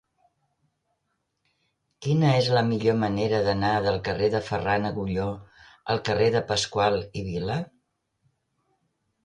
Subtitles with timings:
[2.05, 5.29] Quina és la millor manera d'anar del carrer de Ferran Agulló
[5.95, 7.63] al carrer de Pascual i Vila?